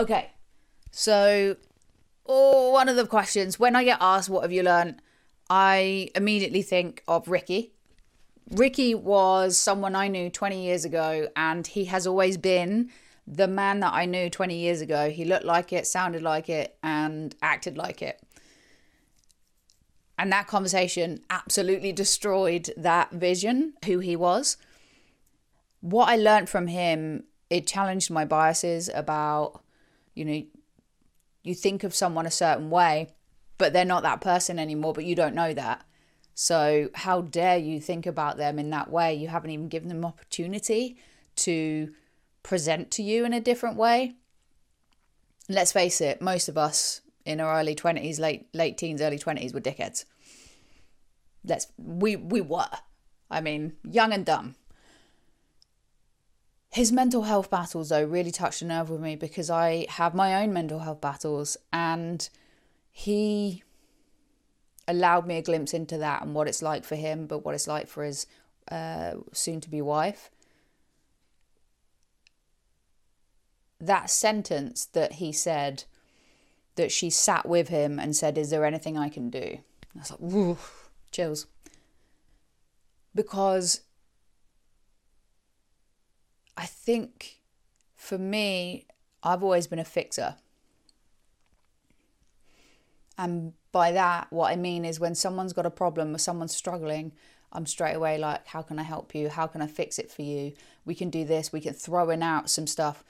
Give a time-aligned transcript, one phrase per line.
[0.00, 0.30] Okay.
[0.90, 1.56] So,
[2.24, 5.02] oh, one of the questions when I get asked, What have you learned?
[5.50, 7.74] I immediately think of Ricky.
[8.50, 12.90] Ricky was someone I knew 20 years ago, and he has always been
[13.26, 15.10] the man that I knew 20 years ago.
[15.10, 18.22] He looked like it, sounded like it, and acted like it.
[20.18, 24.56] And that conversation absolutely destroyed that vision, who he was.
[25.82, 29.62] What I learned from him, it challenged my biases about,
[30.20, 30.42] you know,
[31.42, 33.08] you think of someone a certain way,
[33.56, 35.82] but they're not that person anymore, but you don't know that.
[36.34, 39.14] So, how dare you think about them in that way?
[39.14, 40.98] You haven't even given them opportunity
[41.36, 41.92] to
[42.42, 44.14] present to you in a different way.
[45.48, 49.54] Let's face it, most of us in our early 20s, late late teens, early 20s
[49.54, 50.04] were dickheads.
[51.44, 52.68] Let's we we were.
[53.30, 54.54] I mean, young and dumb.
[56.70, 60.42] His mental health battles though really touched a nerve with me because I have my
[60.42, 62.28] own mental health battles and
[62.92, 63.64] he
[64.86, 67.66] allowed me a glimpse into that and what it's like for him, but what it's
[67.66, 68.26] like for his
[68.70, 70.30] uh, soon to be wife.
[73.80, 75.84] That sentence that he said,
[76.76, 79.58] that she sat with him and said, Is there anything I can do?
[79.96, 80.58] I was like,
[81.10, 81.46] chills.
[83.14, 83.80] Because
[86.56, 87.40] I think
[87.96, 88.86] for me,
[89.22, 90.36] I've always been a fixer.
[93.18, 97.12] And by that, what I mean is when someone's got a problem or someone's struggling,
[97.52, 99.28] I'm straight away like, how can I help you?
[99.28, 100.52] How can I fix it for you?
[100.84, 101.52] We can do this.
[101.52, 103.04] We can throw in out some stuff.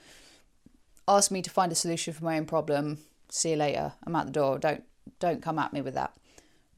[1.07, 2.99] Ask me to find a solution for my own problem.
[3.29, 3.93] See you later.
[4.05, 4.59] I'm out the door.
[4.59, 4.85] Don't
[5.19, 6.15] don't come at me with that.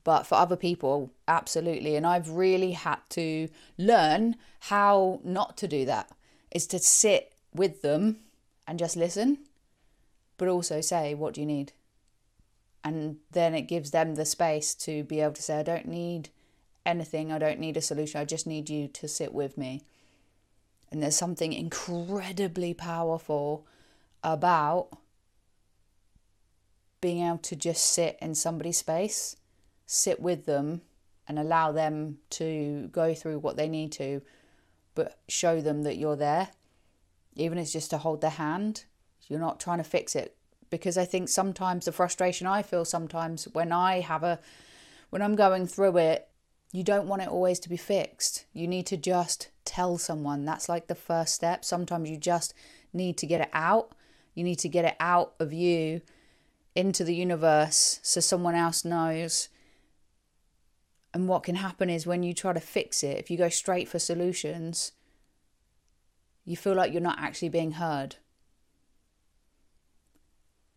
[0.05, 1.96] But for other people, absolutely.
[1.96, 6.10] And I've really had to learn how not to do that.
[6.55, 8.19] Is to sit with them
[8.67, 9.39] and just listen,
[10.36, 11.72] but also say, what do you need?
[12.84, 16.30] and then it gives them the space to be able to say i don't need
[16.85, 17.33] anything.
[17.33, 18.20] I don't need a solution.
[18.20, 19.83] I just need you to sit with me.
[20.91, 23.67] And there's something incredibly powerful
[24.23, 24.89] about
[27.01, 29.36] being able to just sit in somebody's space
[29.85, 30.80] sit with them
[31.29, 34.23] and allow them to go through what they need to
[34.95, 36.48] but show them that you're there
[37.35, 38.85] even if it's just to hold their hand
[39.29, 40.36] you're not trying to fix it
[40.73, 44.41] because I think sometimes the frustration I feel sometimes when I have a
[45.11, 46.29] when I'm going through it,
[46.73, 48.47] you don't want it always to be fixed.
[48.55, 50.47] You need to just tell someone.
[50.47, 51.67] That's like the first step.
[51.67, 52.55] Sometimes you just
[52.95, 53.95] need to get it out.
[54.35, 56.01] You need to get it out of you
[56.74, 59.51] into the universe so someone else knows.
[61.14, 63.89] And what can happen is when you try to fix it, if you go straight
[63.89, 64.92] for solutions,
[66.45, 68.17] you feel like you're not actually being heard.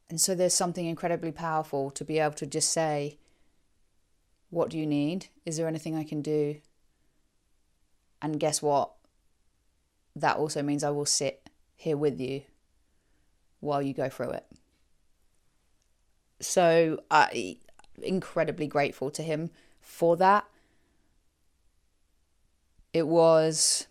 [0.09, 3.18] And so there's something incredibly powerful to be able to just say,
[4.50, 5.28] What do you need?
[5.46, 6.57] Is there anything I can do?
[8.22, 8.91] And guess what?
[10.16, 12.44] That also means I will sit here with you
[13.59, 14.46] while you go through it.
[16.40, 17.57] So I
[18.02, 19.50] incredibly grateful to him
[19.85, 20.46] for that.
[22.91, 23.88] It was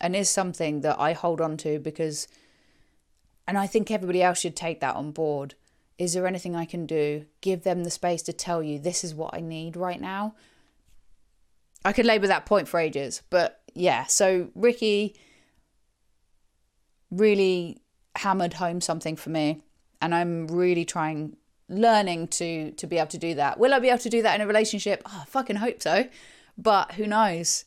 [0.00, 2.28] and is something that I hold on to because
[3.46, 5.54] and I think everybody else should take that on board.
[5.98, 7.26] Is there anything I can do?
[7.40, 10.34] Give them the space to tell you this is what I need right now.
[11.84, 15.14] I could labour that point for ages, but yeah, so Ricky
[17.10, 17.80] really
[18.16, 19.62] hammered home something for me,
[20.00, 21.36] and I'm really trying
[21.70, 23.58] learning to to be able to do that.
[23.58, 25.02] Will I be able to do that in a relationship?
[25.06, 26.08] Oh, I fucking hope so.
[26.58, 27.64] But who knows?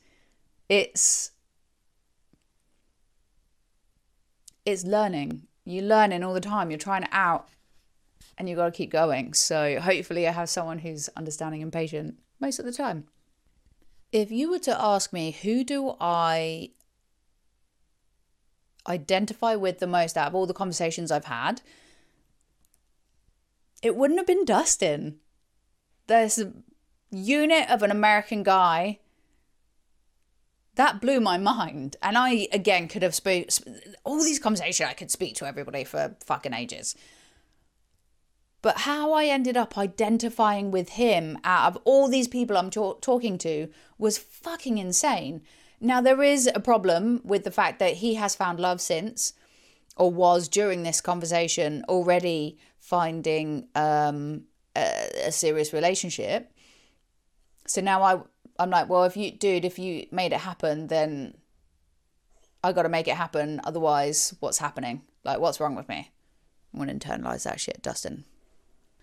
[0.70, 1.32] It's
[4.66, 6.70] it's learning you're learning all the time.
[6.70, 7.48] You're trying it out
[8.38, 9.34] and you've got to keep going.
[9.34, 13.06] So hopefully, I have someone who's understanding and patient most of the time.
[14.12, 16.72] If you were to ask me, who do I
[18.88, 21.62] identify with the most out of all the conversations I've had,
[23.84, 25.18] it wouldn't have been Dustin.
[26.08, 26.54] There's a
[27.12, 29.00] unit of an American guy
[30.76, 31.98] that blew my mind.
[32.02, 33.48] And I, again, could have spoke
[34.04, 36.96] all these conversations, I could speak to everybody for fucking ages.
[38.62, 43.38] But how I ended up identifying with him out of all these people I'm talking
[43.40, 45.42] to was fucking insane.
[45.82, 49.34] Now, there is a problem with the fact that he has found love since,
[49.98, 54.44] or was during this conversation already finding um,
[54.76, 56.52] a, a serious relationship.
[57.66, 58.20] So now I
[58.60, 61.36] I'm like, well, if you, dude, if you made it happen, then
[62.64, 63.62] I got to make it happen.
[63.64, 65.02] Otherwise, what's happening?
[65.24, 66.12] Like, what's wrong with me?
[66.74, 68.26] I'm to internalize that shit, Dustin.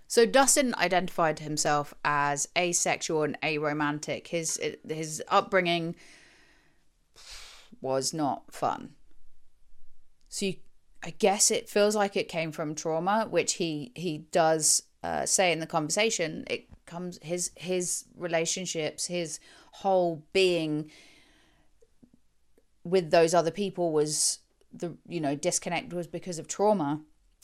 [0.06, 4.28] So Dustin identified himself as asexual and aromantic.
[4.28, 5.94] His his upbringing
[7.80, 8.90] was not fun.
[10.28, 10.54] So you,
[11.02, 15.52] I guess it feels like it came from trauma, which he he does uh, say
[15.52, 16.44] in the conversation.
[16.48, 19.40] It comes his his relationships, his
[19.72, 20.90] whole being
[22.84, 24.40] with those other people was
[24.72, 27.00] the you know disconnect was because of trauma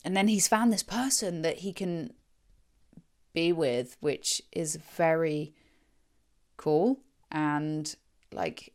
[0.07, 2.13] and then he's found this person that he can
[3.33, 5.53] be with, which is very
[6.57, 7.01] cool.
[7.33, 7.93] And
[8.33, 8.73] like,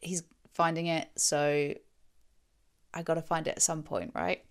[0.00, 0.22] he's
[0.54, 1.10] finding it.
[1.16, 1.74] So
[2.92, 4.44] I got to find it at some point, right?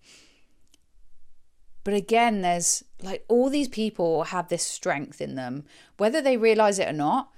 [1.84, 5.64] But again, there's like all these people have this strength in them,
[5.96, 7.30] whether they realize it or not,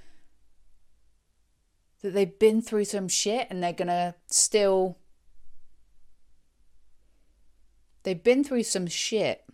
[2.02, 4.99] that they've been through some shit and they're going to still.
[8.02, 9.44] They've been through some shit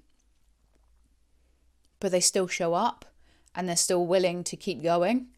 [2.01, 3.05] but they still show up
[3.55, 5.29] and they're still willing to keep going.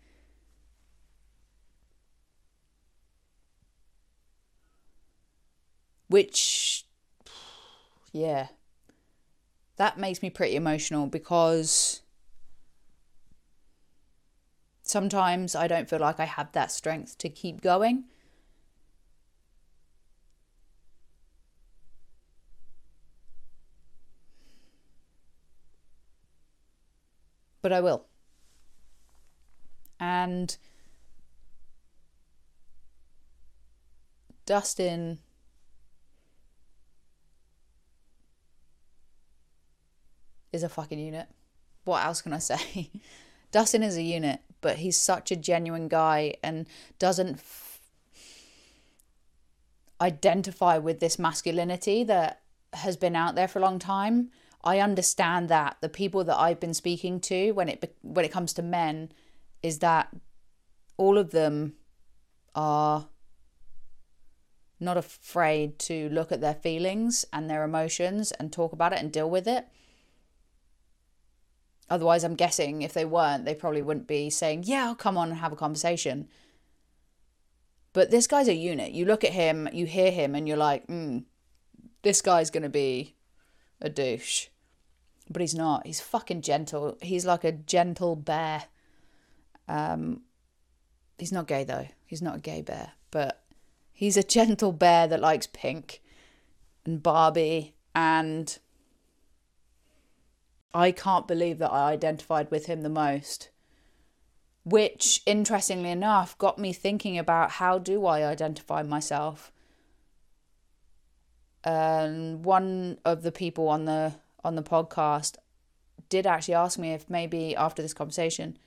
[6.10, 6.84] Which,
[8.12, 8.48] yeah,
[9.76, 12.02] that makes me pretty emotional because
[14.82, 18.04] sometimes I don't feel like I have that strength to keep going.
[27.62, 28.06] but I will.
[29.98, 30.56] And
[34.46, 35.18] Dustin
[40.52, 41.28] is a fucking unit.
[41.84, 42.90] What else can I say?
[43.52, 46.66] Dustin is a unit, but he's such a genuine guy and
[46.98, 47.80] doesn't f-
[50.00, 52.42] identify with this masculinity that
[52.72, 54.30] has been out there for a long time
[54.62, 58.52] I understand that the people that I've been speaking to when it when it comes
[58.54, 59.10] to men
[59.62, 60.14] is that
[60.96, 61.74] all of them
[62.54, 63.08] are
[64.78, 69.12] not afraid to look at their feelings and their emotions and talk about it and
[69.12, 69.66] deal with it.
[71.90, 75.30] Otherwise, I'm guessing if they weren't, they probably wouldn't be saying, Yeah, I'll come on
[75.30, 76.28] and have a conversation.
[77.92, 78.92] But this guy's a unit.
[78.92, 81.24] You look at him, you hear him, and you're like, mm,
[82.02, 83.16] This guy's going to be
[83.80, 84.46] a douche.
[85.28, 85.86] But he's not.
[85.86, 86.96] He's fucking gentle.
[87.02, 88.64] He's like a gentle bear.
[89.68, 90.22] Um,
[91.18, 91.88] he's not gay though.
[92.06, 93.44] He's not a gay bear, but
[93.92, 96.02] he's a gentle bear that likes pink
[96.84, 98.58] and Barbie and
[100.72, 103.50] I can't believe that I identified with him the most.
[104.64, 109.52] Which, interestingly enough, got me thinking about how do I identify myself
[111.64, 115.36] and one of the people on the on the podcast
[116.08, 118.58] did actually ask me if maybe after this conversation,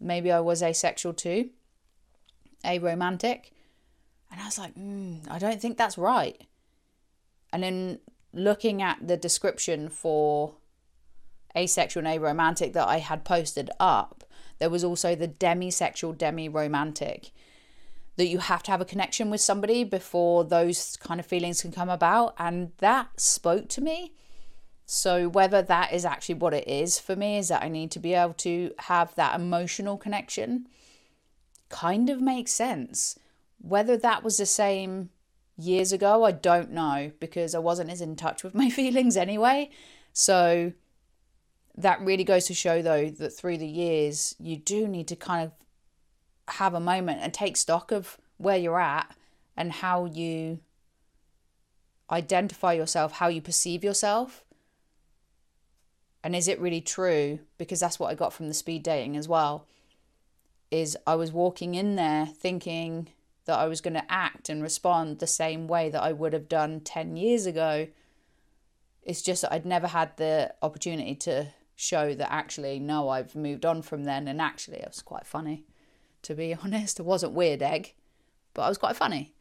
[0.00, 1.50] maybe I was asexual too,
[2.64, 3.52] aromantic.
[4.30, 6.40] And I was like, mm, I don't think that's right.
[7.52, 8.00] And then
[8.32, 10.56] looking at the description for
[11.56, 14.24] asexual and aromantic that I had posted up,
[14.58, 17.32] there was also the demisexual, demi romantic
[18.16, 21.72] that you have to have a connection with somebody before those kind of feelings can
[21.72, 22.34] come about.
[22.38, 24.12] And that spoke to me.
[24.84, 27.98] So, whether that is actually what it is for me, is that I need to
[27.98, 30.66] be able to have that emotional connection,
[31.68, 33.18] kind of makes sense.
[33.60, 35.10] Whether that was the same
[35.56, 39.70] years ago, I don't know because I wasn't as in touch with my feelings anyway.
[40.12, 40.72] So,
[41.82, 45.46] that really goes to show, though, that through the years, you do need to kind
[45.46, 49.14] of have a moment and take stock of where you're at
[49.56, 50.60] and how you
[52.10, 54.44] identify yourself, how you perceive yourself.
[56.22, 57.40] And is it really true?
[57.56, 59.66] Because that's what I got from the speed dating as well.
[60.70, 63.08] Is I was walking in there thinking
[63.46, 66.48] that I was going to act and respond the same way that I would have
[66.48, 67.88] done 10 years ago.
[69.02, 71.48] It's just that I'd never had the opportunity to
[71.80, 74.28] show that actually, no, I've moved on from then.
[74.28, 75.64] And actually, it was quite funny
[76.22, 77.00] to be honest.
[77.00, 77.94] I wasn't weird egg,
[78.54, 79.32] but I was quite funny.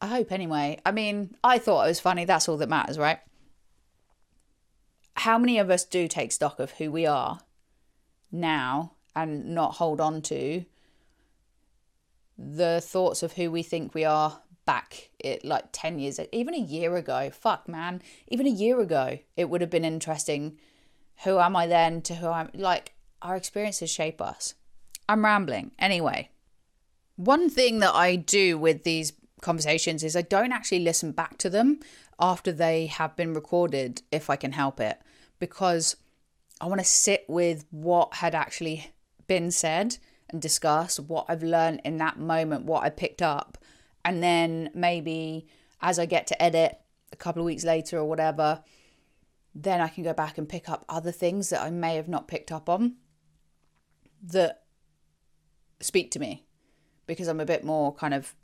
[0.00, 0.80] I hope anyway.
[0.84, 2.24] I mean, I thought it was funny.
[2.24, 3.20] That's all that matters, right?
[5.16, 7.40] How many of us do take stock of who we are
[8.30, 10.64] now and not hold on to
[12.36, 16.58] the thoughts of who we think we are back it like 10 years even a
[16.58, 20.56] year ago fuck man even a year ago it would have been interesting
[21.24, 24.54] who am i then to who i'm like our experiences shape us
[25.08, 25.72] I'm rambling.
[25.78, 26.30] Anyway,
[27.16, 31.50] one thing that I do with these conversations is I don't actually listen back to
[31.50, 31.80] them
[32.18, 34.98] after they have been recorded if I can help it
[35.38, 35.96] because
[36.60, 38.92] I want to sit with what had actually
[39.26, 39.98] been said
[40.30, 43.58] and discussed, what I've learned in that moment, what I picked up.
[44.04, 45.46] And then maybe
[45.80, 46.78] as I get to edit
[47.12, 48.62] a couple of weeks later or whatever,
[49.54, 52.28] then I can go back and pick up other things that I may have not
[52.28, 52.96] picked up on
[54.22, 54.62] that
[55.80, 56.44] speak to me
[57.06, 58.34] because I'm a bit more kind of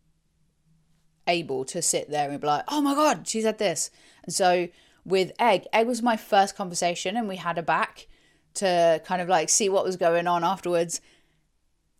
[1.27, 3.91] able to sit there and be like, oh my God, she said this.
[4.25, 4.69] And so
[5.05, 8.07] with Egg, Egg was my first conversation and we had a back
[8.55, 11.01] to kind of like see what was going on afterwards.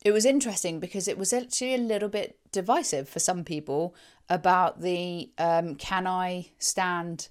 [0.03, 3.95] It was interesting because it was actually a little bit divisive for some people
[4.29, 7.29] about the um, can I stand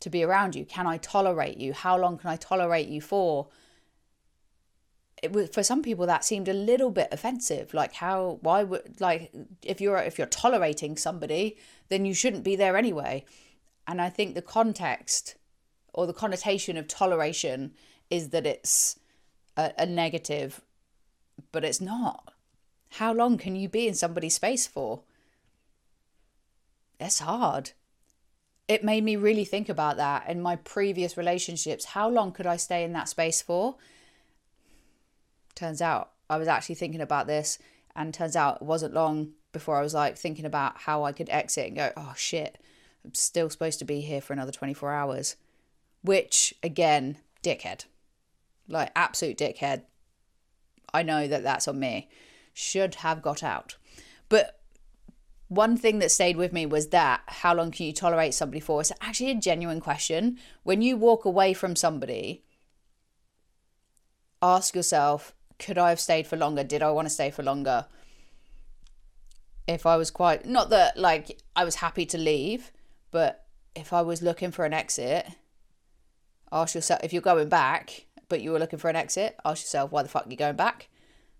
[0.00, 0.64] to be around you?
[0.64, 1.72] Can I tolerate you?
[1.72, 3.48] How long can I tolerate you for?
[5.22, 9.00] it was for some people that seemed a little bit offensive like how why would
[9.00, 11.56] like if you're if you're tolerating somebody
[11.88, 13.24] then you shouldn't be there anyway
[13.86, 15.36] and i think the context
[15.94, 17.72] or the connotation of toleration
[18.10, 18.98] is that it's
[19.56, 20.60] a, a negative
[21.50, 22.32] but it's not
[22.90, 25.02] how long can you be in somebody's space for
[27.00, 27.72] it's hard
[28.68, 32.56] it made me really think about that in my previous relationships how long could i
[32.56, 33.76] stay in that space for
[35.54, 37.58] turns out I was actually thinking about this,
[37.94, 41.28] and turns out it wasn't long before I was like thinking about how I could
[41.28, 42.56] exit and go, oh shit,
[43.04, 45.36] I'm still supposed to be here for another 24 hours.
[46.02, 47.84] Which, again, dickhead.
[48.66, 49.82] Like, absolute dickhead.
[50.94, 52.08] I know that that's on me.
[52.52, 53.76] Should have got out.
[54.28, 54.58] But
[55.48, 58.80] one thing that stayed with me was that how long can you tolerate somebody for?
[58.80, 60.38] It's actually a genuine question.
[60.62, 62.42] When you walk away from somebody,
[64.40, 66.64] ask yourself, could I have stayed for longer?
[66.64, 67.86] Did I want to stay for longer?
[69.68, 72.72] If I was quite, not that like I was happy to leave,
[73.10, 73.44] but
[73.76, 75.26] if I was looking for an exit,
[76.50, 79.92] ask yourself, if you're going back, but you were looking for an exit, ask yourself,
[79.92, 80.88] why the fuck are you going back?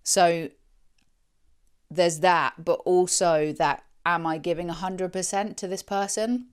[0.03, 0.49] So
[1.89, 6.49] there's that, but also that, am I giving 100% to this person?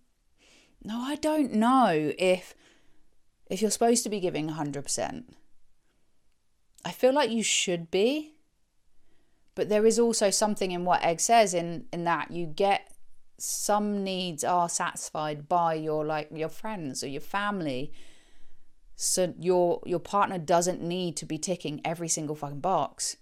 [0.83, 2.55] No, I don't know if
[3.51, 5.25] if you're supposed to be giving 100%.
[6.87, 8.33] I feel like you should be.
[9.55, 12.91] But there is also something in what Egg says in in that you get
[13.37, 17.93] some needs are satisfied by your like your friends or your family.
[19.03, 23.17] So your your partner doesn't need to be ticking every single fucking box.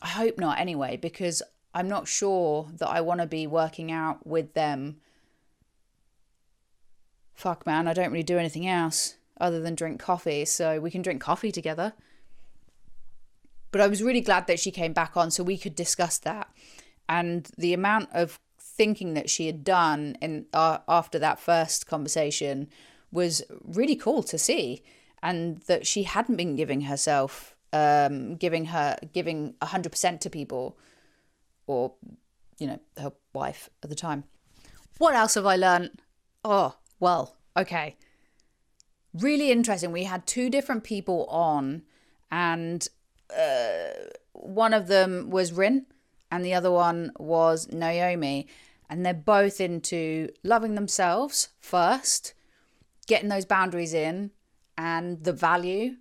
[0.00, 1.42] I hope not anyway, because
[1.74, 4.98] I'm not sure that I want to be working out with them.
[7.34, 11.02] Fuck man, I don't really do anything else other than drink coffee, so we can
[11.02, 11.94] drink coffee together.
[13.72, 16.48] But I was really glad that she came back on so we could discuss that.
[17.08, 22.68] And the amount of thinking that she had done in uh, after that first conversation
[23.16, 24.82] was really cool to see
[25.22, 30.78] and that she hadn't been giving herself um, giving her giving 100% to people
[31.66, 31.94] or
[32.58, 34.24] you know her wife at the time.
[34.98, 36.02] What else have i learned?
[36.44, 37.96] Oh well okay.
[39.14, 39.92] Really interesting.
[39.92, 41.82] We had two different people on
[42.30, 42.86] and
[43.36, 43.88] uh,
[44.32, 45.86] one of them was Rin
[46.30, 48.46] and the other one was Naomi.
[48.88, 52.34] And they're both into loving themselves first,
[53.06, 54.30] getting those boundaries in,
[54.76, 55.96] and the value.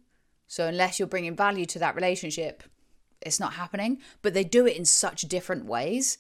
[0.48, 2.64] So, unless you're bringing value to that relationship,
[3.22, 4.00] it's not happening.
[4.22, 6.18] But they do it in such different ways,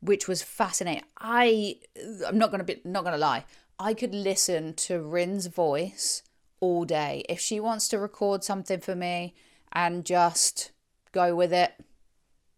[0.00, 1.04] which was fascinating.
[1.18, 1.78] I,
[2.26, 3.44] I'm not gonna be, not gonna lie.
[3.78, 6.22] I could listen to Rin's voice
[6.60, 7.24] all day.
[7.28, 9.34] If she wants to record something for me,
[9.72, 10.70] and just
[11.12, 11.72] go with it.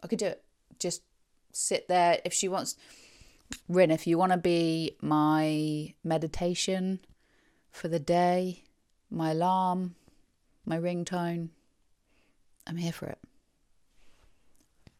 [0.02, 0.42] I could do it.
[0.78, 1.02] Just
[1.52, 2.21] sit there.
[2.25, 2.76] If she wants,
[3.68, 7.00] Rin, if you want to be my meditation
[7.75, 8.62] for the day,
[9.11, 9.97] my alarm,
[10.64, 11.49] my ringtone,
[12.69, 13.19] I'm here for it.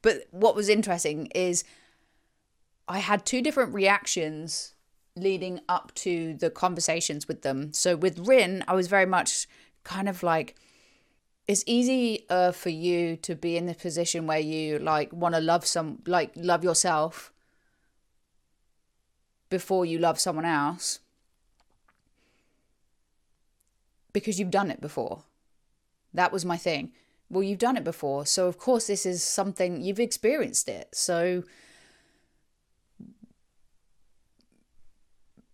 [0.03, 1.63] But what was interesting is
[2.89, 4.75] I had two different reactions
[5.15, 7.73] leading up to the conversations with them.
[7.73, 9.47] So with Rin, I was very much
[9.85, 10.57] kind of like,
[11.47, 15.41] it's easy uh, for you to be in the position where you like want to
[15.41, 17.33] love some like love yourself
[19.49, 20.99] before you love someone else
[24.15, 25.25] because you've done it before
[26.15, 26.91] that was my thing
[27.29, 31.43] well you've done it before so of course this is something you've experienced it so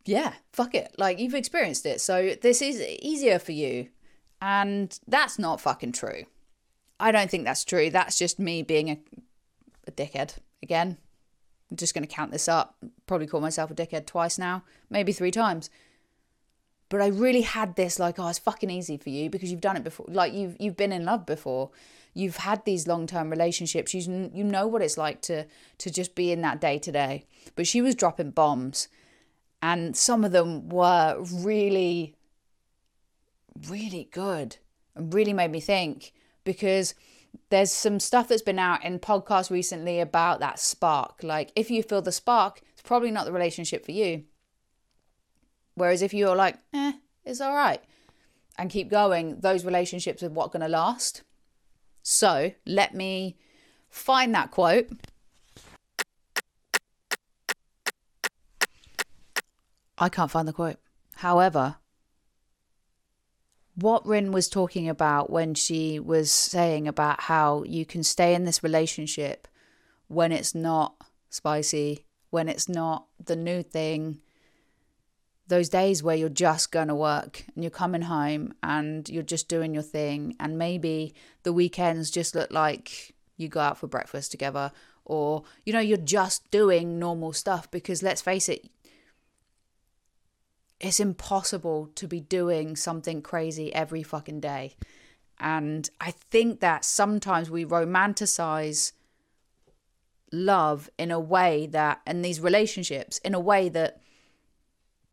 [0.05, 3.89] yeah fuck it like you've experienced it so this is easier for you
[4.41, 6.25] and that's not fucking true.
[6.99, 7.91] I don't think that's true.
[7.91, 8.99] That's just me being a,
[9.87, 10.99] a dickhead again.
[11.71, 12.77] I'm just going to count this up.
[13.07, 15.71] Probably call myself a dickhead twice now, maybe three times.
[16.91, 19.77] But I really had this like, oh, it's fucking easy for you because you've done
[19.77, 20.07] it before.
[20.09, 21.71] Like you've you've been in love before.
[22.13, 23.95] You've had these long term relationships.
[23.95, 25.47] You you know what it's like to
[25.79, 27.25] to just be in that day to day.
[27.55, 28.89] But she was dropping bombs,
[29.63, 32.17] and some of them were really,
[33.69, 34.57] really good
[34.97, 36.95] and really made me think because
[37.51, 41.23] there's some stuff that's been out in podcasts recently about that spark.
[41.23, 44.25] Like, if you feel the spark, it's probably not the relationship for you.
[45.81, 46.93] Whereas if you're like, eh,
[47.25, 47.83] it's all right,
[48.59, 51.23] and keep going, those relationships are what going to last.
[52.03, 53.39] So let me
[53.89, 54.91] find that quote.
[59.97, 60.77] I can't find the quote.
[61.15, 61.77] However,
[63.75, 68.45] what Rin was talking about when she was saying about how you can stay in
[68.45, 69.49] this relationship
[70.09, 70.97] when it's not
[71.31, 74.21] spicy, when it's not the new thing,
[75.51, 79.49] those days where you're just going to work and you're coming home and you're just
[79.49, 84.31] doing your thing, and maybe the weekends just look like you go out for breakfast
[84.31, 84.73] together,
[85.05, 88.71] or you know, you're just doing normal stuff because let's face it,
[90.81, 94.77] it's impossible to be doing something crazy every fucking day.
[95.39, 98.93] And I think that sometimes we romanticize
[100.33, 104.01] love in a way that, and these relationships in a way that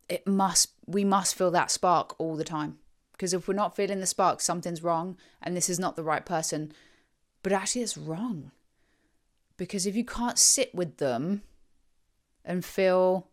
[0.08, 2.78] it must, we must feel that spark all the time.
[3.12, 6.24] Because if we're not feeling the spark, something's wrong and this is not the right
[6.24, 6.72] person.
[7.42, 8.52] But actually, it's wrong.
[9.56, 11.42] Because if you can't sit with them
[12.44, 13.28] and feel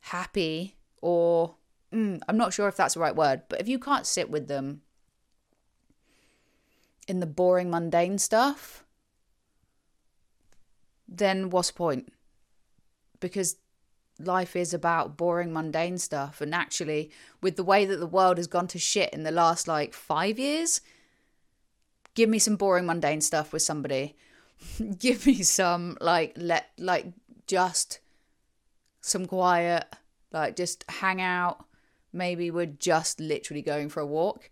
[0.00, 1.56] happy or
[1.92, 4.48] mm, I'm not sure if that's the right word, but if you can't sit with
[4.48, 4.82] them
[7.08, 8.84] in the boring, mundane stuff,
[11.08, 12.12] then what's the point?
[13.20, 13.56] Because
[14.18, 16.40] life is about boring, mundane stuff.
[16.40, 19.66] And actually, with the way that the world has gone to shit in the last
[19.68, 20.80] like five years,
[22.14, 24.16] give me some boring, mundane stuff with somebody.
[24.98, 27.06] give me some like let like
[27.46, 28.00] just
[29.00, 29.84] some quiet,
[30.32, 31.64] like just hang out.
[32.12, 34.48] Maybe we're just literally going for a walk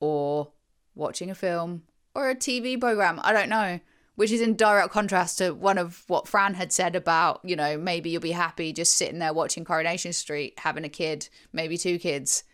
[0.00, 0.50] or
[0.94, 1.82] watching a film
[2.14, 3.20] or a TV program.
[3.22, 3.80] I don't know.
[4.16, 7.76] Which is in direct contrast to one of what Fran had said about, you know,
[7.76, 11.98] maybe you'll be happy just sitting there watching Coronation Street, having a kid, maybe two
[11.98, 12.44] kids.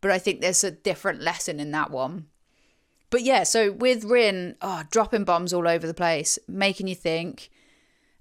[0.00, 2.26] But I think there's a different lesson in that one.
[3.10, 7.50] But yeah, so with Rin, oh, dropping bombs all over the place, making you think.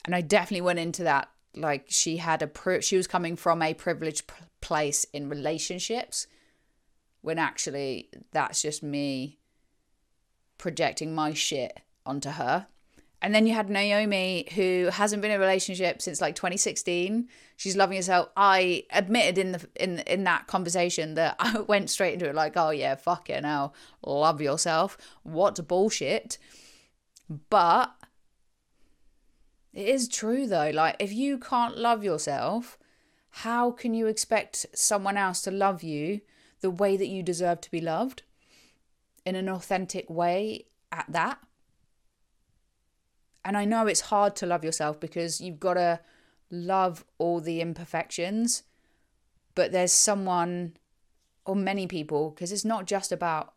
[0.06, 3.62] And I definitely went into that like she had a pri- she was coming from
[3.62, 6.28] a privileged p- place in relationships
[7.22, 9.40] when actually that's just me
[10.58, 12.68] projecting my shit onto her
[13.22, 17.28] and then you had Naomi, who hasn't been in a relationship since like 2016.
[17.56, 18.30] She's loving herself.
[18.38, 22.54] I admitted in the in in that conversation that I went straight into it like,
[22.56, 23.74] oh yeah, fuck it now,
[24.06, 24.98] love yourself.
[25.24, 26.38] What bullshit.
[27.50, 27.92] But
[29.74, 30.70] it is true though.
[30.70, 32.78] Like, if you can't love yourself,
[33.30, 36.22] how can you expect someone else to love you
[36.62, 38.22] the way that you deserve to be loved
[39.28, 41.40] in an authentic way at that?
[43.44, 46.00] And I know it's hard to love yourself because you've got to
[46.50, 48.64] love all the imperfections,
[49.54, 50.78] but there's someone
[51.46, 53.54] or many people, because it's not just about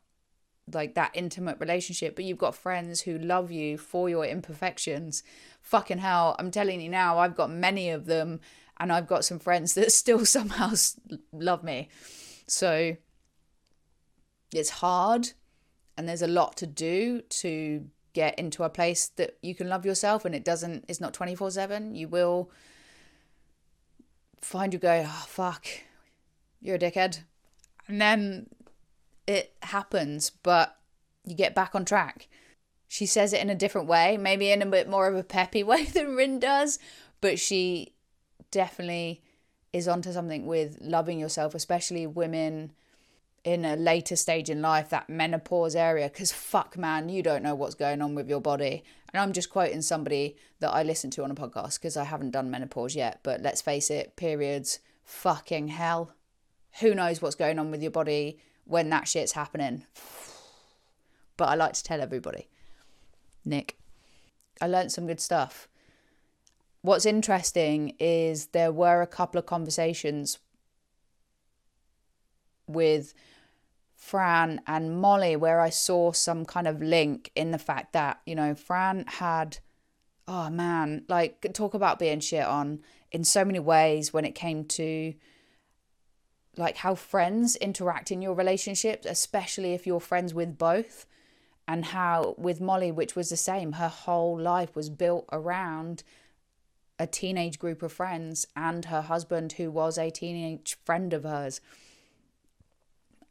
[0.73, 5.23] like that intimate relationship, but you've got friends who love you for your imperfections.
[5.61, 8.41] Fucking hell, I'm telling you now, I've got many of them,
[8.79, 10.73] and I've got some friends that still somehow
[11.33, 11.89] love me.
[12.47, 12.97] So
[14.53, 15.33] it's hard,
[16.01, 17.85] and there's a lot to do to
[18.15, 21.51] get into a place that you can love yourself, and it doesn't, it's not 24
[21.51, 21.95] 7.
[21.95, 22.51] You will
[24.41, 25.67] find you go, oh, fuck,
[26.63, 27.21] you're a dickhead.
[27.87, 28.47] And then
[29.27, 30.79] it happens, but
[31.27, 32.29] you get back on track.
[32.89, 35.63] She says it in a different way, maybe in a bit more of a peppy
[35.71, 36.79] way than Rin does,
[37.21, 37.93] but she
[38.51, 39.21] definitely
[39.75, 42.73] is onto something with loving yourself, especially women
[43.45, 47.55] in a later stage in life, that menopause area, because fuck, man, you don't know
[47.55, 48.85] what's going on with your body.
[49.13, 52.31] And I'm just quoting somebody that I listened to on a podcast because I haven't
[52.31, 56.13] done menopause yet, but let's face it, periods, fucking hell.
[56.81, 59.85] Who knows what's going on with your body when that shit's happening.
[61.37, 62.49] But I like to tell everybody.
[63.45, 63.79] Nick,
[64.61, 65.67] I learned some good stuff.
[66.83, 70.39] What's interesting is there were a couple of conversations
[72.73, 73.15] with
[73.95, 78.35] Fran and Molly where I saw some kind of link in the fact that, you
[78.35, 79.59] know, Fran had
[80.31, 82.81] oh man, like talk about being shit on
[83.11, 85.13] in so many ways when it came to
[86.57, 91.07] like how friends interact in your relationships, especially if you're friends with both.
[91.67, 96.03] And how with Molly, which was the same, her whole life was built around
[96.99, 101.61] a teenage group of friends and her husband, who was a teenage friend of hers.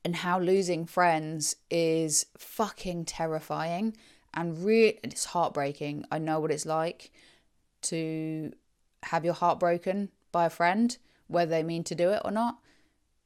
[0.05, 3.95] And how losing friends is fucking terrifying
[4.33, 6.05] and really it's heartbreaking.
[6.11, 7.11] I know what it's like
[7.83, 8.51] to
[9.03, 12.59] have your heart broken by a friend, whether they mean to do it or not.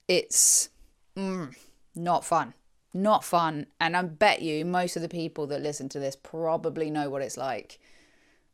[0.07, 0.69] It's
[1.15, 1.53] mm,
[1.95, 2.53] not fun.
[2.93, 3.67] Not fun.
[3.79, 7.21] And I bet you most of the people that listen to this probably know what
[7.21, 7.79] it's like.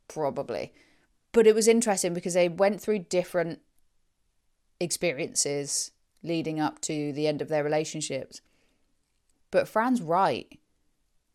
[0.08, 0.74] Probably.
[1.32, 3.60] But it was interesting because they went through different
[4.80, 5.92] experiences
[6.24, 8.42] leading up to the end of their relationships.
[9.52, 10.60] But Fran's right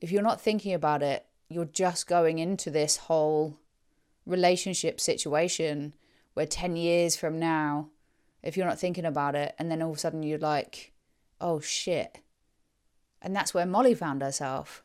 [0.04, 3.58] if you're not thinking about it, you're just going into this whole
[4.26, 5.94] relationship situation
[6.34, 7.88] where 10 years from now,
[8.42, 10.92] if you're not thinking about it, and then all of a sudden you're like,
[11.40, 12.20] oh shit.
[13.22, 14.84] And that's where Molly found herself.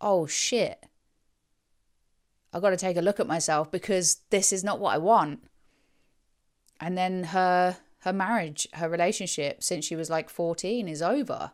[0.00, 0.86] Oh shit.
[2.54, 5.44] I got to take a look at myself because this is not what I want.
[6.80, 11.52] And then her her marriage, her relationship since she was like 14 is over.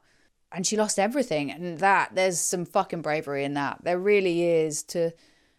[0.50, 3.80] And she lost everything and that there's some fucking bravery in that.
[3.82, 5.12] There really is to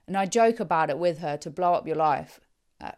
[0.08, 2.40] and i joke about it with her to blow up your life
[2.82, 2.94] uh,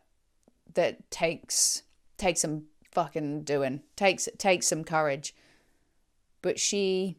[0.73, 1.84] that takes
[2.17, 5.36] takes some fucking doing takes takes some courage.
[6.41, 7.17] But she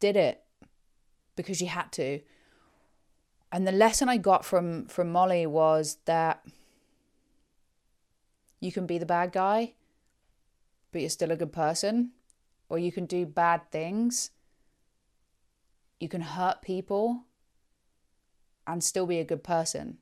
[0.00, 0.42] did it
[1.36, 2.20] because she had to.
[3.52, 6.44] And the lesson i got from from molly was that
[8.58, 9.74] you can be the bad guy
[10.92, 12.12] but you're still a good person
[12.68, 14.30] or you can do bad things.
[15.98, 17.24] You can hurt people
[18.66, 19.98] and still be a good person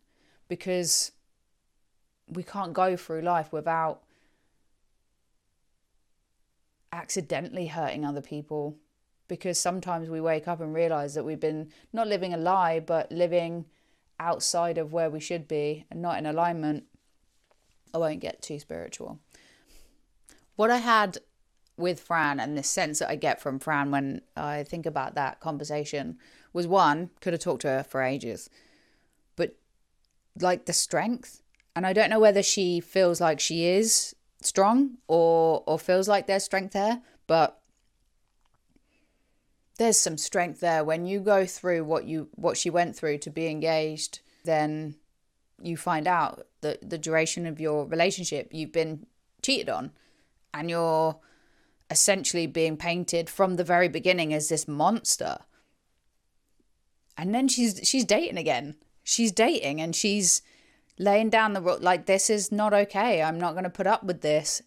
[0.48, 1.12] because
[2.28, 4.02] we can't go through life without
[6.92, 8.76] accidentally hurting other people
[9.28, 13.10] because sometimes we wake up and realize that we've been not living a lie but
[13.12, 13.64] living
[14.20, 16.84] outside of where we should be and not in alignment.
[17.94, 19.20] I won't get too spiritual.
[20.58, 21.18] What I had
[21.76, 25.38] with Fran and the sense that I get from Fran when I think about that
[25.38, 26.18] conversation
[26.52, 28.50] was one, could have talked to her for ages,
[29.36, 29.54] but
[30.40, 31.44] like the strength.
[31.76, 36.26] And I don't know whether she feels like she is strong or or feels like
[36.26, 37.60] there's strength there, but
[39.78, 43.30] there's some strength there when you go through what you what she went through to
[43.30, 44.96] be engaged, then
[45.62, 49.06] you find out that the duration of your relationship you've been
[49.40, 49.92] cheated on
[50.52, 51.18] and you're
[51.90, 55.38] essentially being painted from the very beginning as this monster.
[57.16, 58.76] And then she's she's dating again.
[59.02, 60.42] She's dating and she's
[60.98, 63.22] laying down the road like this is not okay.
[63.22, 64.62] I'm not going to put up with this.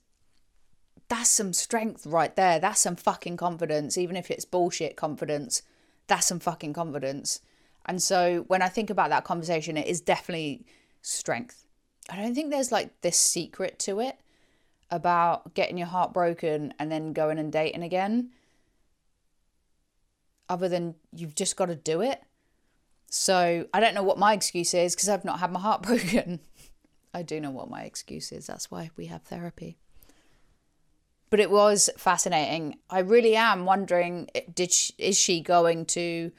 [1.08, 2.60] That's some strength right there.
[2.60, 5.62] That's some fucking confidence even if it's bullshit confidence.
[6.08, 7.42] That's some fucking confidence.
[7.86, 10.66] And so when I think about that conversation it is definitely
[11.02, 11.66] strength.
[12.10, 14.20] I don't think there's like this secret to it
[14.92, 18.32] about getting your heart broken and then going and dating again
[20.52, 22.22] other than you've just got to do it.
[23.10, 26.42] So I don't know what my excuse is because I've not had my heart broken.
[27.14, 28.48] I do know what my excuse is.
[28.48, 29.78] That's why we have therapy.
[31.30, 32.80] But it was fascinating.
[32.90, 36.32] I really am wondering eh, did she, is she going to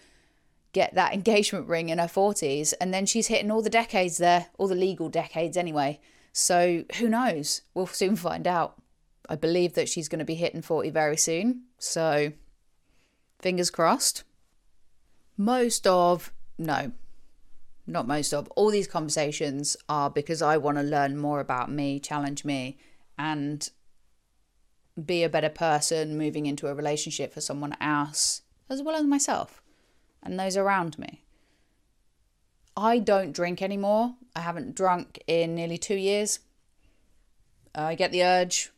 [0.72, 4.48] get that engagement ring in her 40s and then she's hitting all the decades there,
[4.58, 6.00] all the legal decades anyway.
[6.32, 7.62] So who knows?
[7.74, 8.80] We'll soon find out.
[9.28, 11.64] I believe that she's going to be hitting 40 very soon.
[11.78, 12.32] So
[13.38, 14.24] fingers crossed.
[15.36, 16.92] Most of, no,
[17.86, 21.98] not most of, all these conversations are because I want to learn more about me,
[22.00, 22.78] challenge me,
[23.18, 23.68] and
[25.02, 29.62] be a better person moving into a relationship for someone else, as well as myself
[30.22, 31.24] and those around me.
[32.76, 34.14] I don't drink anymore.
[34.34, 36.40] I haven't drunk in nearly two years.
[37.74, 38.70] I get the urge,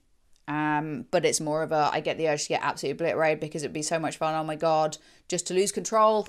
[0.47, 3.63] um, but it's more of a I get the urge to get absolutely obliterated because
[3.63, 4.35] it'd be so much fun.
[4.35, 6.29] Oh my god, just to lose control.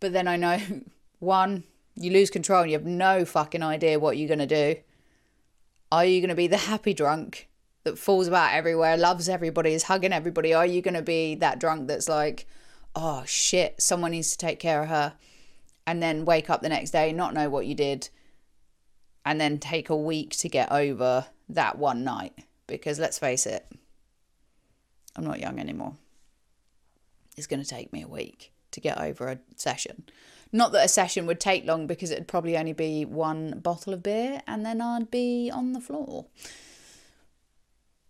[0.00, 0.58] But then I know
[1.18, 4.76] one, you lose control and you have no fucking idea what you're gonna do.
[5.90, 7.48] Are you gonna be the happy drunk
[7.84, 10.52] that falls about everywhere, loves everybody, is hugging everybody?
[10.52, 12.46] Are you gonna be that drunk that's like,
[12.94, 15.14] oh shit, someone needs to take care of her,
[15.88, 18.10] and then wake up the next day, not know what you did,
[19.24, 22.34] and then take a week to get over that one night.
[22.66, 23.66] Because let's face it,
[25.16, 25.94] I'm not young anymore.
[27.38, 30.04] It's going to take me a week to get over a session.
[30.52, 34.02] Not that a session would take long because it'd probably only be one bottle of
[34.02, 36.26] beer and then I'd be on the floor.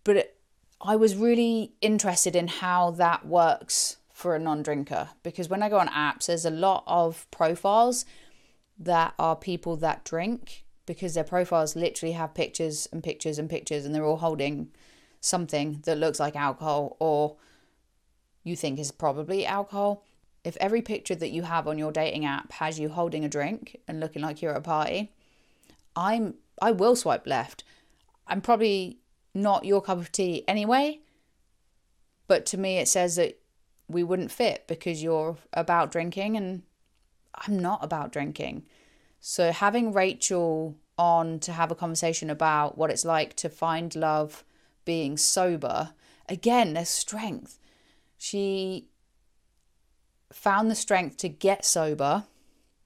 [0.02, 0.36] But it,
[0.80, 5.68] I was really interested in how that works for a non drinker because when I
[5.68, 8.04] go on apps, there's a lot of profiles
[8.76, 13.84] that are people that drink because their profiles literally have pictures and pictures and pictures
[13.84, 14.72] and they're all holding
[15.20, 17.36] something that looks like alcohol or
[18.42, 20.02] you think is probably alcohol.
[20.42, 23.76] If every picture that you have on your dating app has you holding a drink
[23.86, 25.12] and looking like you're at a party,
[25.94, 27.62] I'm I will swipe left.
[28.26, 28.98] I'm probably
[29.32, 31.02] not your cup of tea anyway.
[32.26, 33.38] But to me, it says that
[33.88, 36.62] we wouldn't fit because you're about drinking and
[37.34, 38.64] I'm not about drinking.
[39.20, 44.44] So having Rachel on to have a conversation about what it's like to find love
[44.84, 45.90] being sober,
[46.28, 47.58] again, there's strength.
[48.18, 48.88] She
[50.32, 52.24] found the strength to get sober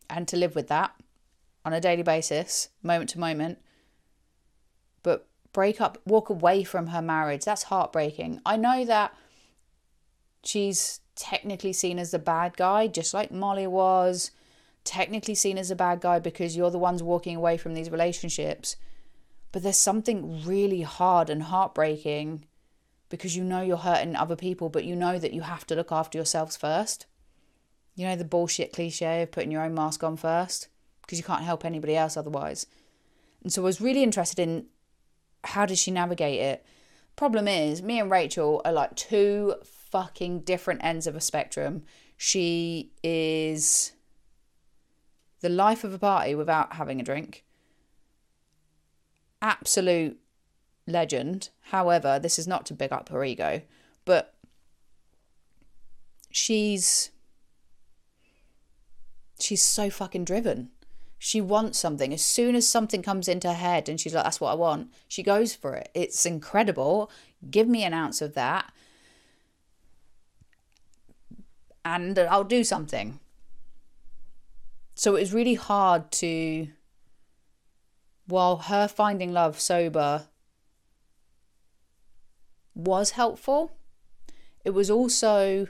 [0.09, 0.95] and to live with that
[1.65, 3.59] on a daily basis, moment to moment.
[5.03, 7.45] But break up, walk away from her marriage.
[7.45, 8.41] That's heartbreaking.
[8.45, 9.15] I know that
[10.44, 14.31] she's technically seen as the bad guy, just like Molly was,
[14.85, 18.76] technically seen as a bad guy because you're the ones walking away from these relationships.
[19.52, 22.46] But there's something really hard and heartbreaking
[23.09, 25.92] because you know you're hurting other people, but you know that you have to look
[25.92, 27.07] after yourselves first.
[27.94, 30.68] You know the bullshit cliche of putting your own mask on first
[31.02, 32.66] because you can't help anybody else otherwise.
[33.42, 34.66] And so I was really interested in
[35.44, 36.64] how does she navigate it?
[37.16, 39.57] Problem is, me and Rachel are like two
[39.92, 41.85] fucking different ends of a spectrum.
[42.16, 43.92] She is
[45.40, 47.44] the life of a party without having a drink.
[49.42, 50.18] Absolute
[50.87, 51.50] legend.
[51.70, 53.62] However, this is not to big up her ego,
[54.05, 54.35] but
[56.31, 57.11] she's
[59.38, 60.70] she's so fucking driven.
[61.18, 62.12] She wants something.
[62.12, 64.92] As soon as something comes into her head and she's like, that's what I want,
[65.07, 65.88] she goes for it.
[65.94, 67.11] It's incredible.
[67.48, 68.72] Give me an ounce of that.
[71.92, 73.20] And I'll do something.
[74.94, 76.68] So it was really hard to,
[78.26, 80.28] while her finding love sober
[82.74, 83.72] was helpful,
[84.64, 85.68] it was also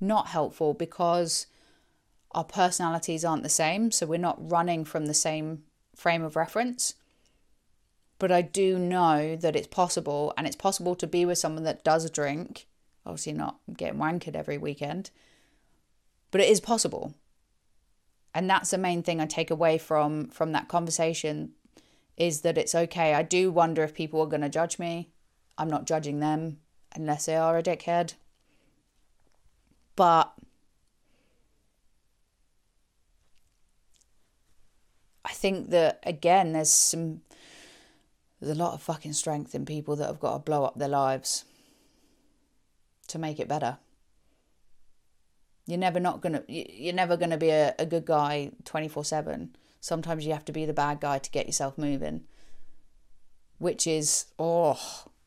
[0.00, 1.46] not helpful because
[2.30, 6.94] our personalities aren't the same, so we're not running from the same frame of reference.
[8.18, 11.84] But I do know that it's possible, and it's possible to be with someone that
[11.84, 12.68] does drink,
[13.04, 15.10] obviously not getting wankered every weekend,
[16.32, 17.14] but it is possible.
[18.34, 21.52] And that's the main thing I take away from from that conversation
[22.16, 23.14] is that it's okay.
[23.14, 25.10] I do wonder if people are going to judge me.
[25.56, 26.58] I'm not judging them
[26.96, 28.14] unless they are a dickhead.
[29.94, 30.32] But
[35.24, 37.20] I think that again, there's some
[38.40, 40.88] there's a lot of fucking strength in people that have got to blow up their
[40.88, 41.44] lives
[43.08, 43.76] to make it better.
[45.72, 49.56] You're never not gonna you're never gonna be a, a good guy twenty four seven.
[49.80, 52.24] Sometimes you have to be the bad guy to get yourself moving.
[53.56, 54.78] Which is oh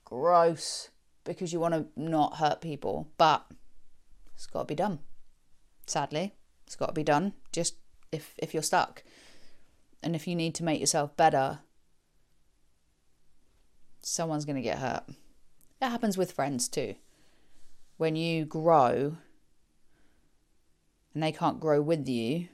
[0.04, 0.90] gross
[1.24, 3.44] because you want to not hurt people, but
[4.36, 5.00] it's got to be done.
[5.88, 6.36] Sadly,
[6.68, 7.34] it's got to be done.
[7.52, 7.78] Just
[8.12, 9.02] if if you're stuck.
[10.04, 11.62] And if you need to make yourself better,
[14.04, 15.06] someone's going to get hurt.
[15.82, 16.94] It happens with friends too.
[17.98, 19.18] When you grow
[21.16, 22.50] and they can't grow with you,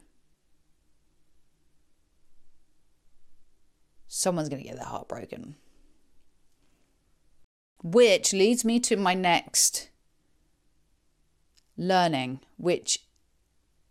[4.08, 5.56] someone's going to get their heart broken.
[7.84, 9.90] Which leads me to my next
[11.76, 13.00] learning, which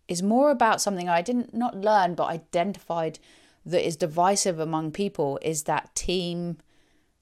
[0.06, 3.18] is more about something I didn't not learn but identified
[3.66, 6.58] that is divisive among people is that team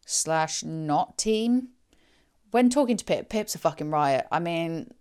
[0.04, 1.68] slash not team.
[2.50, 4.26] When talking to Pip, Pip's a fucking riot.
[4.30, 4.92] I mean,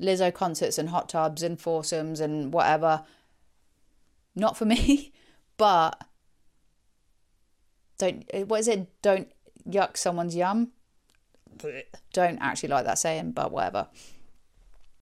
[0.00, 3.04] Lizzo concerts and hot tubs and foursomes and whatever.
[4.34, 5.12] Not for me,
[5.56, 6.02] but
[7.98, 8.24] don't.
[8.32, 8.88] Eh, what is it?
[9.02, 9.28] Don't
[9.68, 10.72] yuck someone's yum.
[12.12, 13.88] Don't actually like that saying, but whatever.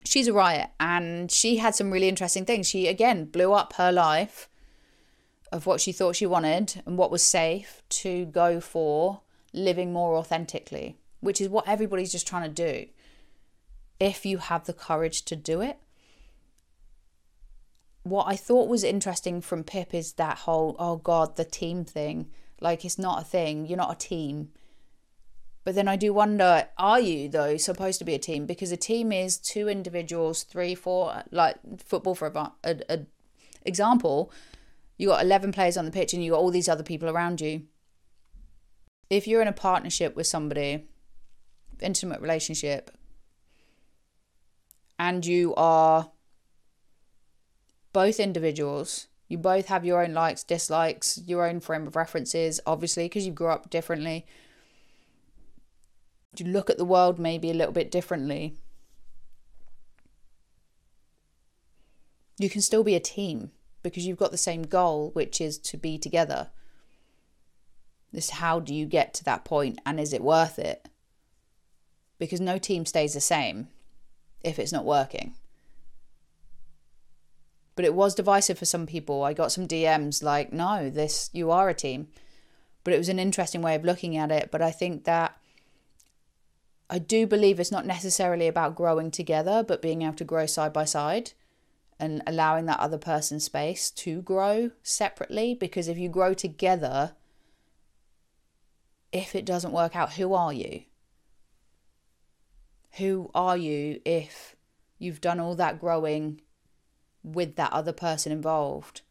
[0.05, 2.66] She's a riot, and she had some really interesting things.
[2.66, 4.48] She again blew up her life
[5.53, 9.20] of what she thought she wanted and what was safe to go for
[9.53, 12.87] living more authentically, which is what everybody's just trying to do.
[14.00, 15.78] If you have the courage to do it.
[18.02, 22.30] What I thought was interesting from Pip is that whole, oh God, the team thing.
[22.61, 23.66] Like, it's not a thing.
[23.66, 24.50] You're not a team.
[25.68, 28.46] But then I do wonder are you, though, supposed to be a team?
[28.46, 33.00] Because a team is two individuals, three, four, like football for a, a,
[33.66, 34.32] example.
[34.96, 37.42] You got 11 players on the pitch and you got all these other people around
[37.42, 37.64] you.
[39.11, 40.88] If you're in a partnership with somebody,
[41.80, 42.90] intimate relationship,
[44.98, 46.11] and you are
[47.92, 53.04] both individuals, you both have your own likes, dislikes, your own frame of references, obviously,
[53.04, 54.26] because you grew up differently.
[56.37, 58.54] You look at the world maybe a little bit differently.
[62.38, 63.50] You can still be a team
[63.82, 66.50] because you've got the same goal, which is to be together.
[68.12, 70.88] This how do you get to that point and is it worth it?
[72.18, 73.68] Because no team stays the same
[74.42, 75.35] if it's not working.
[77.77, 79.22] But it was divisive for some people.
[79.22, 82.09] I got some DMs like, no, this, you are a team.
[82.83, 84.51] But it was an interesting way of looking at it.
[84.51, 85.38] But I think that
[86.90, 90.72] I do believe it's not necessarily about growing together, but being able to grow side
[90.72, 91.33] by side
[92.01, 95.55] and allowing that other person space to grow separately.
[95.55, 97.12] Because if you grow together,
[99.12, 100.83] if it doesn't work out, who are you?
[102.92, 104.57] Who are you if
[104.98, 106.40] you've done all that growing
[107.22, 109.03] with that other person involved?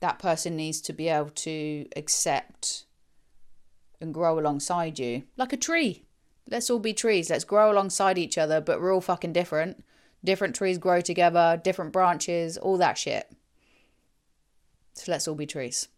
[0.00, 2.84] That person needs to be able to accept
[4.00, 6.04] and grow alongside you like a tree.
[6.48, 7.30] Let's all be trees.
[7.30, 9.84] Let's grow alongside each other, but we're all fucking different.
[10.24, 13.30] Different trees grow together, different branches, all that shit.
[14.94, 15.88] So let's all be trees.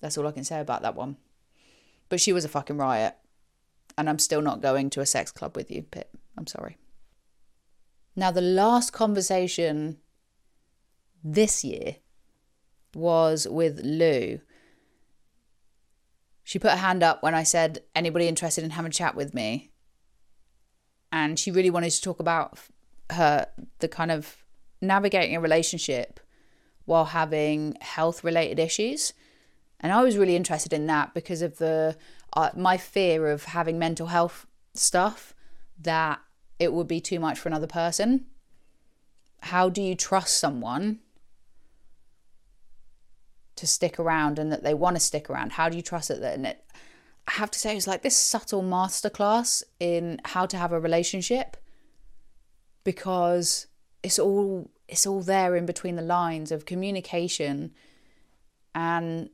[0.00, 1.16] That's all I can say about that one.
[2.08, 3.16] But she was a fucking riot.
[3.98, 6.16] And I'm still not going to a sex club with you, Pip.
[6.38, 6.78] I'm sorry.
[8.14, 9.98] Now, the last conversation
[11.24, 11.96] this year
[12.94, 14.40] was with Lou.
[16.44, 19.34] She put her hand up when I said, anybody interested in having a chat with
[19.34, 19.72] me?
[21.10, 22.56] And she really wanted to talk about
[23.10, 23.46] her,
[23.80, 24.44] the kind of
[24.80, 26.20] navigating a relationship
[26.84, 29.12] while having health related issues.
[29.80, 31.96] And I was really interested in that because of the
[32.34, 35.34] uh, my fear of having mental health stuff
[35.80, 36.20] that
[36.58, 38.26] it would be too much for another person.
[39.42, 40.98] How do you trust someone
[43.56, 45.52] to stick around and that they want to stick around?
[45.52, 46.22] How do you trust it?
[46.22, 46.64] And it,
[47.26, 51.56] I have to say, it's like this subtle masterclass in how to have a relationship
[52.84, 53.66] because
[54.02, 57.72] it's all it's all there in between the lines of communication
[58.74, 59.28] and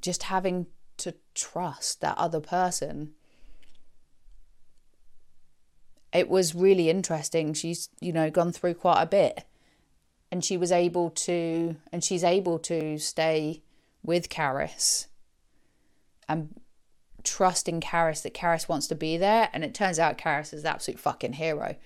[0.00, 0.66] just having
[0.98, 3.12] to trust that other person.
[6.12, 7.54] It was really interesting.
[7.54, 9.44] She's, you know, gone through quite a bit
[10.30, 13.62] and she was able to, and she's able to stay
[14.02, 15.06] with Karis
[16.28, 16.60] and
[17.22, 19.48] trust in Karis that Karis wants to be there.
[19.52, 21.76] And it turns out Karis is the absolute fucking hero.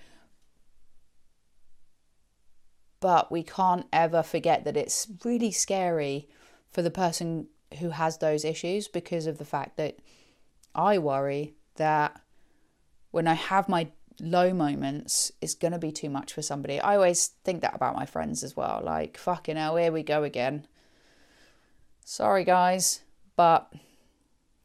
[2.99, 6.29] But we can't ever forget that it's really scary
[6.69, 7.47] for the person
[7.79, 9.97] who has those issues because of the fact that
[10.75, 12.19] I worry that
[13.11, 13.87] when I have my
[14.19, 16.79] low moments, it's going to be too much for somebody.
[16.79, 18.81] I always think that about my friends as well.
[18.83, 20.67] Like, fucking hell, here we go again.
[22.05, 23.01] Sorry, guys,
[23.35, 23.73] but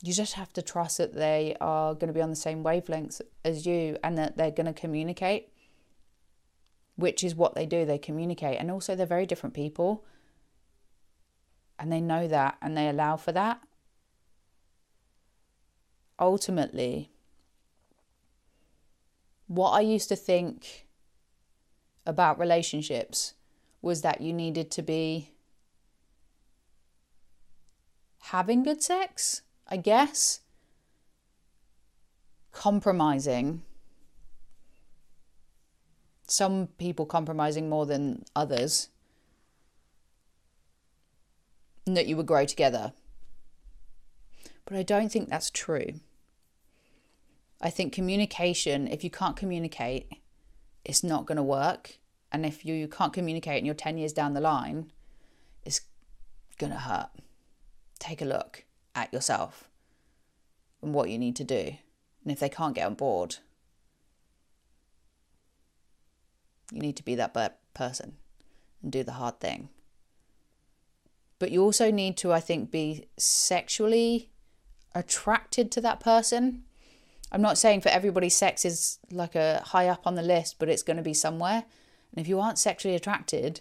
[0.03, 3.21] you just have to trust that they are going to be on the same wavelengths
[3.45, 5.49] as you and that they're going to communicate,
[6.97, 7.85] which is what they do.
[7.85, 8.59] They communicate.
[8.59, 10.05] And also, they're very different people
[11.79, 13.61] and they know that and they allow for that,
[16.19, 17.11] ultimately,
[19.47, 20.87] what I used to think
[22.05, 23.35] about relationships
[23.81, 25.31] was that you needed to be
[28.21, 30.41] having good sex, I guess,
[32.53, 33.63] compromising.
[36.27, 38.89] Some people compromising more than others
[41.95, 42.93] that you would grow together.
[44.65, 46.01] But I don't think that's true.
[47.61, 50.13] I think communication, if you can't communicate,
[50.85, 51.99] it's not going to work.
[52.31, 54.93] And if you can't communicate and you're 10 years down the line,
[55.65, 55.81] it's
[56.59, 57.09] going to hurt.
[57.99, 59.69] Take a look at yourself
[60.83, 61.77] and what you need to do.
[62.23, 63.37] And if they can't get on board,
[66.71, 67.35] you need to be that
[67.75, 68.17] person
[68.83, 69.71] and do the hard thing
[71.39, 74.31] but you also need to, I think, be sexually
[74.95, 76.65] attracted to that person.
[77.31, 80.69] I'm not saying for everybody sex is like a high up on the list, but
[80.69, 81.65] it's going to be somewhere.
[82.11, 83.61] And if you aren't sexually attracted,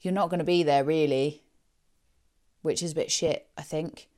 [0.00, 1.42] you're not going to be there really.
[2.62, 4.08] which is a bit shit, I think.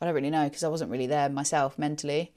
[0.00, 2.32] I don't really know because I wasn't really there myself mentally.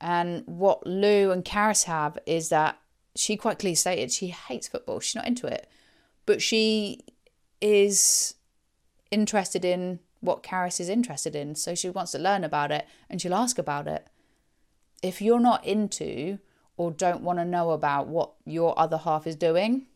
[0.00, 2.78] And what Lou and Karis have is that
[3.16, 5.00] she quite clearly stated she hates football.
[5.00, 5.68] She's not into it.
[6.26, 7.00] But she
[7.60, 8.34] is
[9.10, 11.54] interested in what Karis is interested in.
[11.54, 14.06] So she wants to learn about it and she'll ask about it.
[15.02, 16.38] If you're not into
[16.76, 19.86] or don't want to know about what your other half is doing,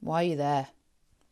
[0.00, 0.68] why are you there?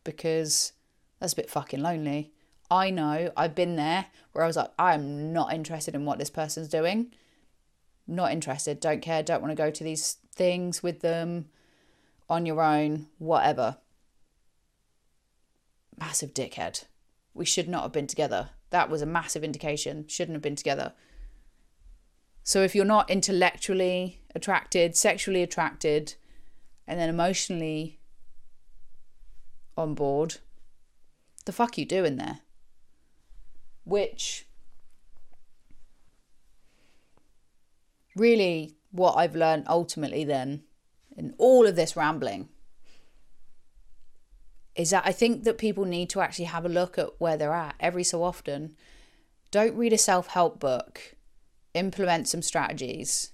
[0.03, 0.73] Because
[1.19, 2.31] that's a bit fucking lonely.
[2.69, 6.29] I know I've been there where I was like, I'm not interested in what this
[6.29, 7.11] person's doing.
[8.07, 11.45] Not interested, don't care, don't want to go to these things with them
[12.29, 13.77] on your own, whatever.
[15.97, 16.85] Massive dickhead.
[17.33, 18.49] We should not have been together.
[18.71, 20.05] That was a massive indication.
[20.07, 20.93] Shouldn't have been together.
[22.43, 26.15] So if you're not intellectually attracted, sexually attracted,
[26.87, 27.99] and then emotionally
[29.77, 30.37] on board,
[31.45, 32.39] the fuck you doing there?
[33.83, 34.47] Which
[38.21, 40.63] really what I've learned ultimately then
[41.17, 42.49] in all of this rambling
[44.75, 47.51] is that I think that people need to actually have a look at where they're
[47.53, 48.75] at every so often.
[49.49, 51.15] Don't read a self help book,
[51.73, 53.31] implement some strategies,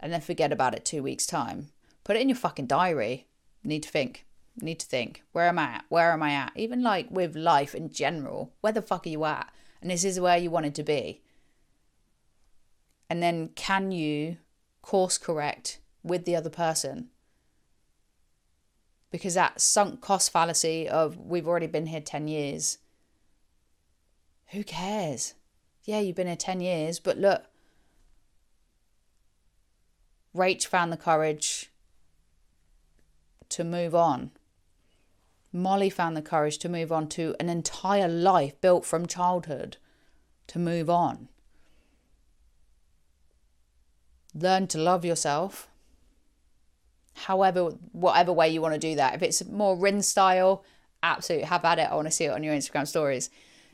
[0.00, 1.68] and then forget about it two weeks' time.
[2.02, 3.28] Put it in your fucking diary.
[3.62, 4.26] Need to think.
[4.60, 5.22] Need to think.
[5.32, 5.84] Where am I at?
[5.88, 6.52] Where am I at?
[6.56, 9.52] Even like with life in general, where the fuck are you at?
[9.80, 11.23] And this is where you wanted to be.
[13.08, 14.38] And then can you
[14.82, 17.10] course correct with the other person?
[19.14, 22.78] because that sunk cost fallacy of we've already been here 10 years.
[24.46, 25.34] Who cares?
[25.84, 27.44] Yeah, you've been here 10 years, but look,
[30.34, 31.70] Rach found the courage
[33.50, 34.32] to move on.
[35.52, 39.76] Molly found the courage to move on to an entire life built from childhood
[40.48, 41.28] to move on.
[44.34, 45.68] Learn to love yourself
[47.14, 49.14] however, whatever way you want to do that.
[49.14, 50.64] If it's more Rin style,
[51.02, 51.88] absolutely have at it.
[51.90, 53.30] I want to see it on your Instagram stories.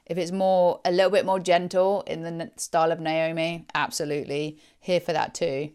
[0.06, 5.00] If it's more a little bit more gentle in the style of Naomi, absolutely here
[5.00, 5.70] for that too.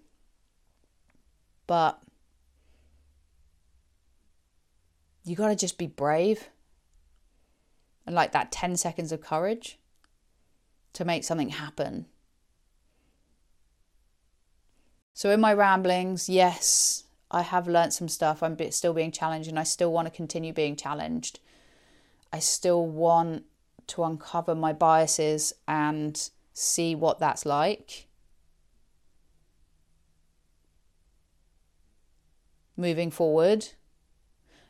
[1.68, 2.02] But
[5.24, 6.50] you got to just be brave
[8.06, 9.80] and like that 10 seconds of courage
[10.94, 12.06] to make something happen.
[15.16, 18.44] So, in my ramblings, yes, I have learnt some stuff.
[18.44, 21.40] I'm still being challenged and I still want to continue being challenged.
[22.34, 23.46] I still want
[23.88, 28.08] to uncover my biases and see what that's like.
[32.76, 33.70] Moving forward.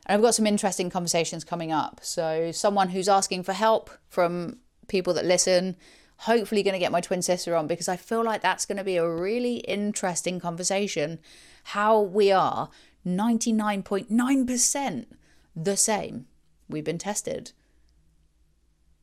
[0.06, 1.98] And I've got some interesting conversations coming up.
[2.04, 5.74] So, someone who's asking for help from people that listen,
[6.18, 8.84] hopefully, going to get my twin sister on because I feel like that's going to
[8.84, 11.18] be a really interesting conversation
[11.64, 12.70] how we are
[13.06, 15.06] 99.9%
[15.54, 16.26] the same.
[16.68, 17.52] We've been tested.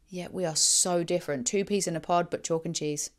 [0.07, 1.47] Yet we are so different.
[1.47, 3.09] Two peas in a pod, but chalk and cheese.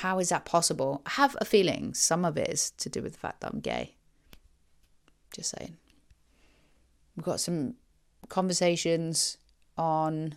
[0.00, 1.02] How is that possible?
[1.06, 3.60] I have a feeling some of it is to do with the fact that I'm
[3.60, 3.94] gay.
[5.34, 5.76] Just saying.
[7.16, 7.74] We've got some
[8.28, 9.38] conversations
[9.76, 10.34] on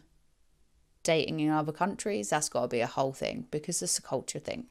[1.04, 2.30] dating in other countries.
[2.30, 4.68] That's got to be a whole thing because it's a culture thing.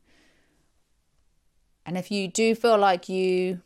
[1.87, 3.63] And if you do feel like you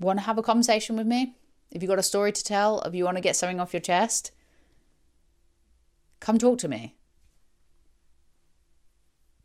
[0.00, 1.34] want to have a conversation with me,
[1.70, 3.80] if you've got a story to tell, if you want to get something off your
[3.80, 4.30] chest,
[6.20, 6.96] come talk to me.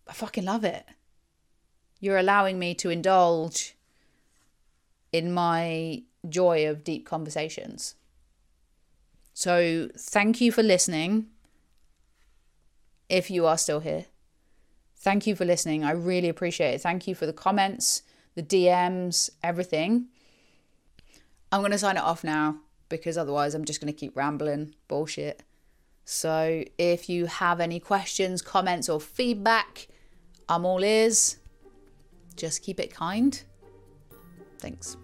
[0.07, 0.85] I fucking love it.
[1.99, 3.75] You're allowing me to indulge
[5.11, 7.95] in my joy of deep conversations.
[9.37, 11.27] So, thank you for listening.
[13.07, 14.05] If you are still here.
[14.95, 15.83] Thank you for listening.
[15.83, 16.81] I really appreciate it.
[16.81, 18.01] Thank you for the comments,
[18.33, 20.07] the DMs, everything.
[21.51, 24.73] I'm going to sign it off now because otherwise I'm just going to keep rambling
[24.87, 25.43] bullshit.
[26.03, 29.87] So if you have any questions, comments, or feedback,
[30.49, 31.37] I'm all ears.
[32.35, 33.39] Just keep it kind.
[34.57, 34.97] Thanks.